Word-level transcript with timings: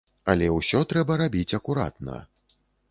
Але 0.31 0.47
ўсё 0.53 0.81
трэба 0.93 1.19
рабіць 1.23 1.47
акуратна. 1.59 2.15